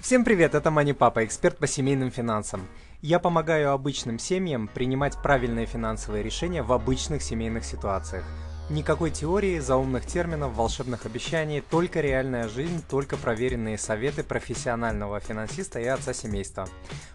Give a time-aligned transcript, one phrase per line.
[0.00, 2.66] Всем привет, это Мани Папа, эксперт по семейным финансам.
[3.02, 8.24] Я помогаю обычным семьям принимать правильные финансовые решения в обычных семейных ситуациях.
[8.70, 15.84] Никакой теории, заумных терминов, волшебных обещаний, только реальная жизнь, только проверенные советы профессионального финансиста и
[15.84, 16.66] отца семейства.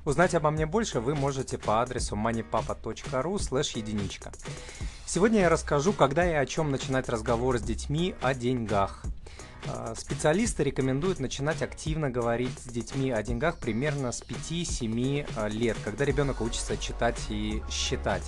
[0.06, 4.32] Узнать обо мне больше вы можете по адресу moneypapa.ru слэш единичка.
[5.08, 9.04] Сегодня я расскажу, когда и о чем начинать разговор с детьми о деньгах.
[9.68, 15.78] А, специалисты рекомендуют начинать активно говорить с детьми о деньгах примерно с 5-7 а, лет,
[15.84, 18.23] когда ребенок учится читать и считать.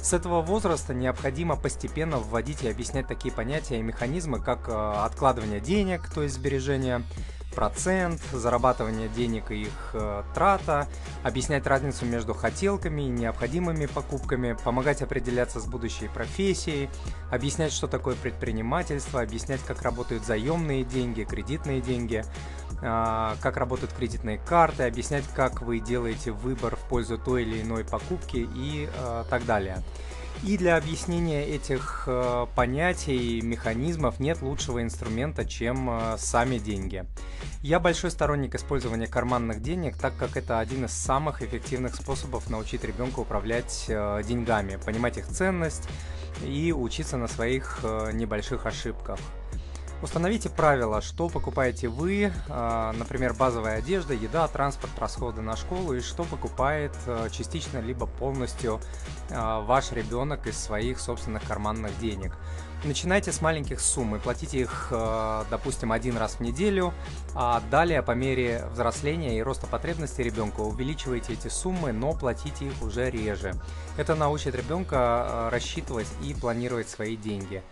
[0.00, 5.60] С этого возраста необходимо постепенно вводить и объяснять такие понятия и механизмы, как а, откладывание
[5.60, 7.02] денег, то есть сбережения,
[7.54, 10.88] процент, зарабатывание денег и их э, трата,
[11.22, 16.90] объяснять разницу между хотелками и необходимыми покупками, помогать определяться с будущей профессией,
[17.30, 22.24] объяснять, что такое предпринимательство, объяснять, как работают заемные деньги, кредитные деньги,
[22.82, 27.84] э, как работают кредитные карты, объяснять, как вы делаете выбор в пользу той или иной
[27.84, 29.82] покупки и э, так далее.
[30.42, 37.04] И для объяснения этих э, понятий механизмов нет лучшего инструмента, чем э, сами деньги.
[37.62, 42.84] Я большой сторонник использования карманных денег, так как это один из самых эффективных способов научить
[42.84, 45.88] ребенка управлять э, деньгами, понимать их ценность
[46.42, 49.18] и учиться на своих э, небольших ошибках.
[50.04, 56.00] Установите правила, что покупаете вы, а, например, базовая одежда, еда, транспорт, расходы на школу, и
[56.00, 58.82] что покупает а, частично либо полностью
[59.30, 62.36] а, ваш ребенок из своих собственных карманных денег.
[62.84, 64.92] Начинайте с маленьких сумм и платите их,
[65.50, 66.92] допустим, один раз в неделю,
[67.34, 72.82] а далее по мере взросления и роста потребностей ребенка увеличивайте эти суммы, но платите их
[72.82, 73.54] уже реже.
[73.96, 77.62] Это научит ребенка рассчитывать и планировать свои деньги.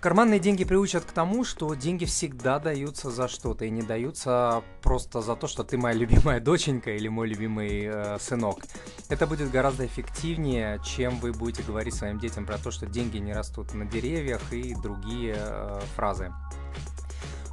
[0.00, 5.20] Карманные деньги приучат к тому, что деньги всегда даются за что-то и не даются просто
[5.20, 8.64] за то, что ты моя любимая доченька или мой любимый э, сынок.
[9.10, 13.34] Это будет гораздо эффективнее, чем вы будете говорить своим детям про то, что деньги не
[13.34, 16.32] растут на деревьях и другие э, фразы.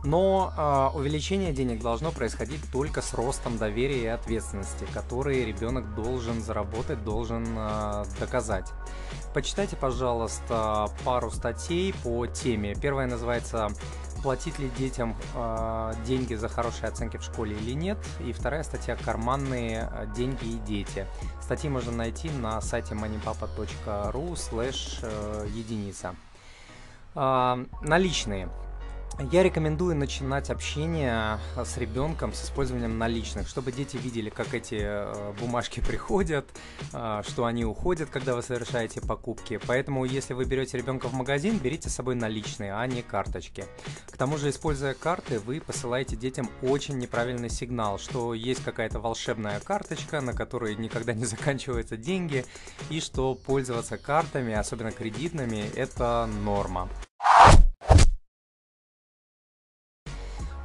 [0.06, 6.42] Но э, увеличение денег должно происходить только с ростом доверия и ответственности, которые ребенок должен
[6.42, 8.72] заработать, должен э, доказать.
[9.34, 12.76] Почитайте, пожалуйста, пару статей по теме.
[12.76, 13.70] Первая называется
[14.24, 17.98] платить ли детям э, деньги за хорошие оценки в школе или нет.
[18.26, 21.06] И вторая статья «Карманные деньги и дети».
[21.42, 25.00] Статьи можно найти на сайте moneypapa.ru слэш
[25.54, 26.16] единица.
[27.16, 28.50] Э, наличные.
[29.20, 34.78] Я рекомендую начинать общение э, с ребенком с использованием наличных, чтобы дети видели, как эти
[34.80, 36.48] э, бумажки приходят,
[36.94, 39.60] э, что они уходят, когда вы совершаете покупки.
[39.66, 43.66] Поэтому, если вы берете ребенка в магазин, берите с собой наличные, а не карточки.
[44.06, 49.60] К тому же, используя карты, вы посылаете детям очень неправильный сигнал, что есть какая-то волшебная
[49.62, 52.46] карточка, на которой никогда не заканчиваются деньги,
[52.92, 56.88] и что пользоваться картами, особенно кредитными, это норма.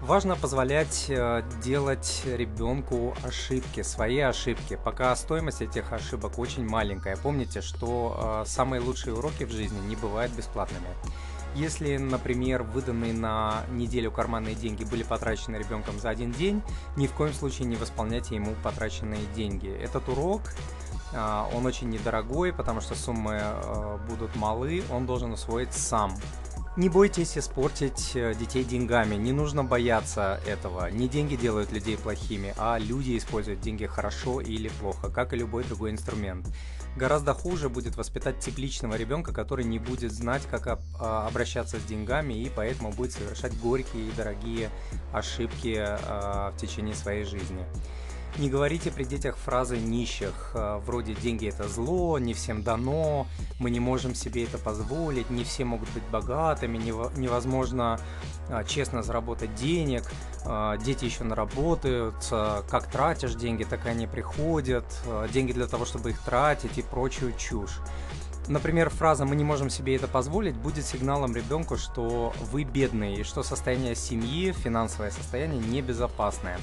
[0.02, 7.16] Важно позволять э, делать ребенку ошибки, свои ошибки, пока стоимость этих ошибок очень маленькая.
[7.16, 10.88] Помните, что э, самые лучшие уроки в жизни не бывают бесплатными.
[11.54, 16.62] Если, например, выданные на неделю карманные деньги были потрачены ребенком за один день,
[16.96, 19.70] ни в коем случае не восполняйте ему потраченные деньги.
[19.70, 20.42] Этот урок
[21.12, 23.40] э, он очень недорогой, потому что суммы
[24.08, 26.12] будут малы, он должен усвоить сам.
[26.74, 30.90] Не бойтесь испортить э, детей деньгами, не нужно бояться этого.
[30.90, 35.64] Не деньги делают людей плохими, а люди используют деньги хорошо или плохо, как и любой
[35.64, 36.46] другой инструмент.
[36.96, 40.66] Гораздо хуже будет воспитать тепличного ребенка, который не будет знать, как
[40.98, 44.70] а, обращаться с деньгами и поэтому будет совершать горькие и дорогие
[45.12, 47.66] ошибки а, в течение своей жизни.
[48.38, 53.26] Не говорите при детях фразы нищих, э, вроде «деньги это зло», «не всем дано»,
[53.58, 58.00] «мы не можем себе это позволить», «не все могут быть богатыми», «невозможно
[58.48, 60.10] э, честно заработать денег»,
[60.46, 64.86] э, «дети еще наработаются», «как тратишь деньги, так и они приходят»,
[65.30, 67.80] «деньги для того, чтобы их тратить» и прочую чушь.
[68.48, 73.22] Например, фраза «мы не можем себе это позволить» будет сигналом ребенку, что вы бедные и
[73.22, 76.58] что состояние семьи, финансовое состояние небезопасное.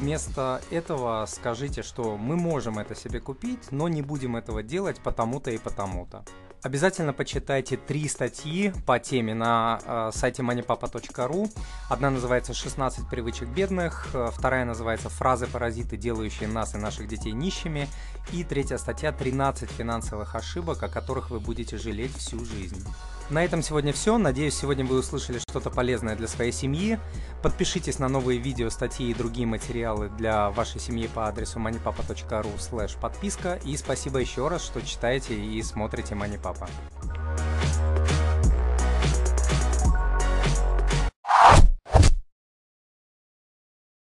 [0.00, 5.50] Вместо этого скажите, что мы можем это себе купить, но не будем этого делать потому-то
[5.52, 6.24] и потому-то.
[6.62, 11.50] Обязательно почитайте три статьи по теме на э, сайте moneypapa.ru.
[11.88, 17.88] Одна называется «16 привычек бедных», э, вторая называется «Фразы-паразиты, делающие нас и наших детей нищими»,
[18.32, 22.84] и третья статья «13 финансовых ошибок, о которых вы будете жалеть всю жизнь».
[23.30, 24.18] На этом сегодня все.
[24.18, 26.98] Надеюсь, сегодня вы услышали что-то полезное для своей семьи.
[27.42, 33.58] Подпишитесь на новые видео, статьи и другие материалы для вашей семьи по адресу moneypapa.ru подписка.
[33.64, 36.68] И спасибо еще раз, что читаете и смотрите MoneyPapa.